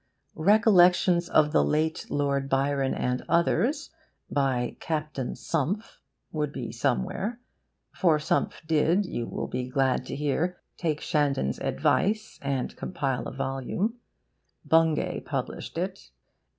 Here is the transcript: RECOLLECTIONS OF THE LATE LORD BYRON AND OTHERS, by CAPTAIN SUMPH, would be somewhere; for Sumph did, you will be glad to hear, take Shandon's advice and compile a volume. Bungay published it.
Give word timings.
RECOLLECTIONS 0.33 1.29
OF 1.29 1.51
THE 1.51 1.63
LATE 1.63 2.07
LORD 2.09 2.49
BYRON 2.49 2.95
AND 2.95 3.23
OTHERS, 3.29 3.91
by 4.31 4.75
CAPTAIN 4.79 5.35
SUMPH, 5.35 5.99
would 6.31 6.51
be 6.51 6.71
somewhere; 6.71 7.39
for 7.93 8.17
Sumph 8.17 8.63
did, 8.65 9.05
you 9.05 9.27
will 9.27 9.45
be 9.45 9.69
glad 9.69 10.03
to 10.07 10.15
hear, 10.15 10.57
take 10.75 11.01
Shandon's 11.01 11.59
advice 11.59 12.39
and 12.41 12.75
compile 12.75 13.27
a 13.27 13.31
volume. 13.31 13.99
Bungay 14.65 15.19
published 15.19 15.77
it. 15.77 16.09